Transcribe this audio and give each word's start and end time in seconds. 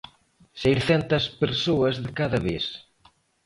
Seiscentas 0.61 1.23
persoas 1.41 1.95
de 2.03 2.11
cada 2.19 2.39
vez. 2.47 2.65